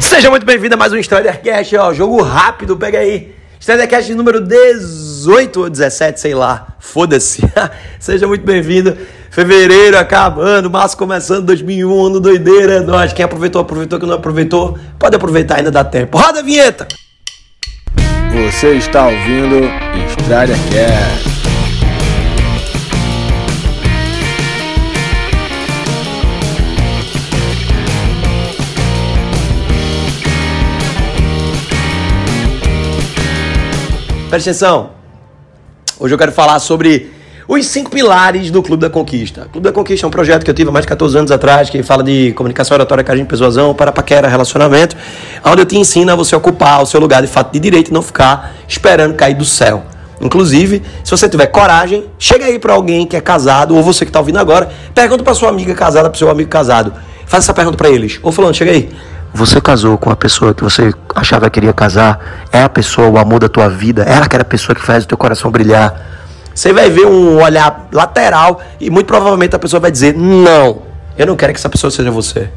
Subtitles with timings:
[0.00, 3.34] Seja muito bem-vindo a mais um Stridercast, ó, jogo rápido, pega aí.
[3.60, 7.42] Stridercast número 18 ou 17, sei lá, foda-se.
[7.98, 8.96] Seja muito bem-vindo.
[9.30, 13.12] Fevereiro acabando, março começando, 2001, ano doideira, é nóis.
[13.12, 16.18] Quem aproveitou, aproveitou, quem não aproveitou, pode aproveitar, ainda dá tempo.
[16.18, 16.88] Roda a vinheta!
[18.32, 19.70] Você está ouvindo
[20.10, 21.37] Stridercast.
[34.28, 34.90] Presta atenção.
[35.98, 37.10] Hoje eu quero falar sobre
[37.48, 39.46] os cinco pilares do Clube da Conquista.
[39.46, 41.30] O Clube da Conquista é um projeto que eu tive há mais de 14 anos
[41.30, 44.94] atrás, que fala de comunicação oratória, carinho, persuasão, para paquera, relacionamento,
[45.42, 47.94] onde eu te ensino a você ocupar o seu lugar de fato de direito e
[47.94, 49.82] não ficar esperando cair do céu.
[50.20, 54.10] Inclusive, se você tiver coragem, chega aí para alguém que é casado, ou você que
[54.10, 56.92] está ouvindo agora, pergunta para sua amiga casada, para seu amigo casado.
[57.24, 58.20] Faz essa pergunta para eles.
[58.22, 58.90] Ô fulano, chega aí.
[59.32, 62.46] Você casou com a pessoa que você achava que queria casar?
[62.50, 64.02] É a pessoa, o amor da tua vida?
[64.02, 66.00] É aquela pessoa que faz o teu coração brilhar?
[66.54, 70.82] Você vai ver um olhar lateral e muito provavelmente a pessoa vai dizer: Não,
[71.16, 72.50] eu não quero que essa pessoa seja você.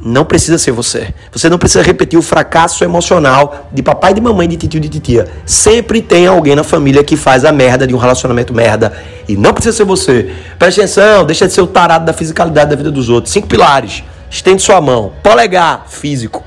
[0.00, 1.12] Não precisa ser você.
[1.32, 5.26] Você não precisa repetir o fracasso emocional de papai, de mamãe, de tio, de titia.
[5.44, 8.92] Sempre tem alguém na família que faz a merda de um relacionamento merda.
[9.28, 10.32] E não precisa ser você.
[10.56, 13.32] Presta atenção, deixa de ser o tarado da fisicalidade da vida dos outros.
[13.32, 14.04] Cinco pilares.
[14.30, 15.12] Estende sua mão.
[15.22, 16.44] Polegar, físico.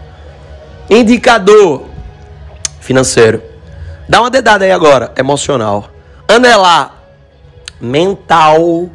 [0.89, 1.85] Indicador,
[2.79, 3.41] financeiro.
[4.07, 5.89] Dá uma dedada aí agora, emocional.
[6.27, 6.95] Anelar,
[7.79, 8.89] mental,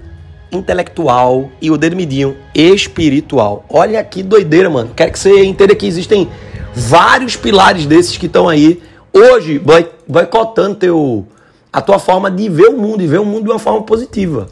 [0.52, 1.50] intelectual.
[1.60, 3.64] E o dedo midinho, espiritual.
[3.68, 4.92] Olha que doideira, mano.
[4.94, 6.30] Quero que você entenda que existem
[6.74, 9.60] vários pilares desses que estão aí hoje
[10.06, 11.26] boicotando teu,
[11.72, 14.46] a tua forma de ver o mundo e ver o mundo de uma forma positiva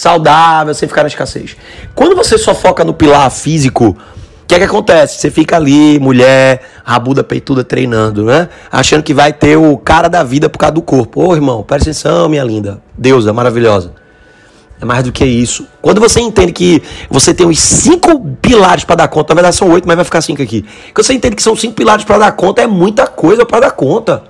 [0.00, 1.54] saudável, sem ficar na escassez.
[1.94, 5.18] Quando você só foca no pilar físico, o que é que acontece?
[5.18, 8.48] Você fica ali, mulher, rabuda, peituda, treinando, né?
[8.72, 11.22] Achando que vai ter o cara da vida por causa do corpo.
[11.22, 12.80] Ô, irmão, presta atenção, minha linda.
[12.96, 13.92] Deusa, maravilhosa.
[14.80, 15.66] É mais do que isso.
[15.82, 19.68] Quando você entende que você tem os cinco pilares para dar conta, na verdade são
[19.70, 20.64] oito, mas vai ficar cinco aqui.
[20.94, 23.72] Quando você entende que são cinco pilares para dar conta, é muita coisa para dar
[23.72, 24.29] conta.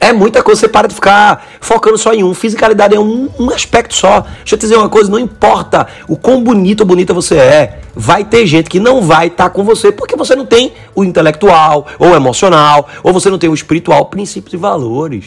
[0.00, 2.32] É muita coisa, você para de ficar focando só em um.
[2.32, 4.20] Fisicalidade é um, um, aspecto só.
[4.20, 7.80] Deixa eu te dizer uma coisa, não importa o quão bonito ou bonita você é,
[7.96, 11.02] vai ter gente que não vai estar tá com você porque você não tem o
[11.02, 15.24] intelectual, ou o emocional, ou você não tem o espiritual, princípios e valores.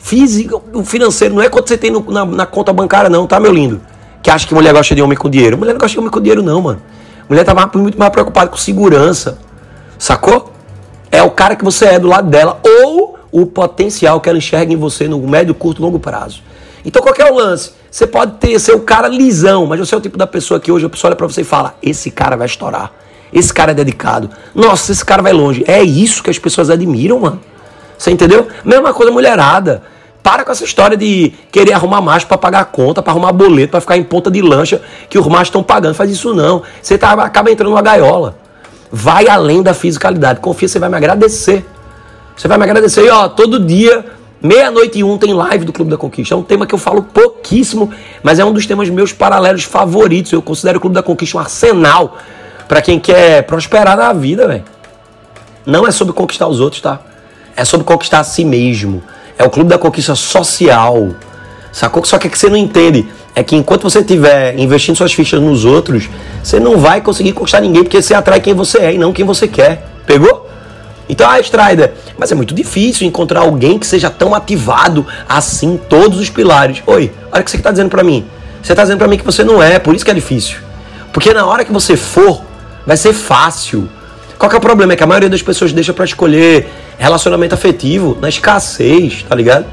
[0.00, 3.38] Físico, o financeiro não é quanto você tem no, na, na, conta bancária, não, tá,
[3.38, 3.80] meu lindo?
[4.22, 5.56] Que acha que mulher gosta de homem com dinheiro.
[5.56, 6.82] Mulher não gosta de homem com dinheiro, não, mano.
[7.28, 9.38] Mulher tá muito mais preocupada com segurança.
[9.98, 10.49] Sacou?
[11.10, 12.60] É o cara que você é do lado dela.
[12.64, 16.42] Ou o potencial que ela enxerga em você no médio, curto longo prazo.
[16.84, 17.72] Então, qual é o lance?
[17.90, 20.70] Você pode ter, ser o cara lisão, mas você é o tipo da pessoa que
[20.70, 22.92] hoje a pessoa olha pra você e fala: esse cara vai estourar.
[23.32, 24.30] Esse cara é dedicado.
[24.54, 25.64] Nossa, esse cara vai longe.
[25.66, 27.40] É isso que as pessoas admiram, mano.
[27.96, 28.48] Você entendeu?
[28.64, 29.82] Mesma coisa, mulherada.
[30.22, 33.70] Para com essa história de querer arrumar macho para pagar a conta, para arrumar boleto,
[33.70, 35.94] para ficar em ponta de lancha que os machos estão pagando.
[35.94, 36.62] Faz isso não.
[36.82, 38.36] Você tá, acaba entrando numa gaiola.
[38.90, 40.40] Vai além da fisicalidade.
[40.40, 41.64] Confia, você vai me agradecer.
[42.36, 43.04] Você vai me agradecer.
[43.04, 44.04] E ó, todo dia,
[44.42, 46.34] meia-noite e um, tem live do Clube da Conquista.
[46.34, 47.90] É um tema que eu falo pouquíssimo,
[48.22, 50.32] mas é um dos temas meus paralelos favoritos.
[50.32, 52.18] Eu considero o Clube da Conquista um arsenal
[52.66, 54.64] para quem quer prosperar na vida, velho.
[55.64, 57.00] Não é sobre conquistar os outros, tá?
[57.54, 59.02] É sobre conquistar a si mesmo.
[59.38, 61.10] É o Clube da Conquista social.
[61.72, 62.04] Sacou?
[62.04, 65.40] Só que é que você não entende é que enquanto você estiver investindo suas fichas
[65.40, 66.08] nos outros,
[66.42, 69.24] você não vai conseguir conquistar ninguém, porque você atrai quem você é e não quem
[69.24, 69.86] você quer.
[70.06, 70.48] Pegou?
[71.08, 76.20] Então, ah, Strider, mas é muito difícil encontrar alguém que seja tão ativado assim todos
[76.20, 76.82] os pilares.
[76.86, 78.24] Oi, olha o que você está dizendo para mim.
[78.62, 80.58] Você está dizendo para mim que você não é, por isso que é difícil.
[81.12, 82.42] Porque na hora que você for,
[82.86, 83.88] vai ser fácil.
[84.38, 84.92] Qual que é o problema?
[84.92, 89.66] É que a maioria das pessoas deixa para escolher relacionamento afetivo na escassez, tá ligado?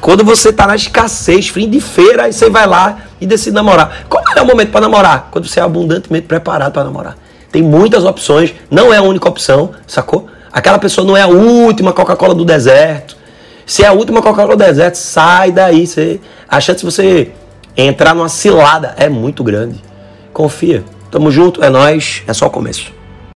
[0.00, 4.06] Quando você tá na escassez, fim de feira, aí você vai lá e decide namorar.
[4.08, 5.28] Qual é o momento para namorar?
[5.30, 7.18] Quando você é abundantemente preparado para namorar.
[7.52, 10.26] Tem muitas opções, não é a única opção, sacou?
[10.52, 13.16] Aquela pessoa não é a última Coca-Cola do deserto.
[13.66, 15.86] Se é a última Coca-Cola do deserto, sai daí.
[15.86, 17.32] Você, a chance de você
[17.76, 19.82] entrar numa cilada é muito grande.
[20.32, 20.82] Confia.
[21.10, 22.99] Tamo junto, é nós, é só o começo.